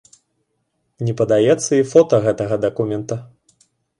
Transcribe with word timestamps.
Не 1.09 1.13
падаецца 1.19 1.71
і 1.77 1.85
фота 1.91 2.21
гэтага 2.25 2.55
дакумента. 2.65 3.15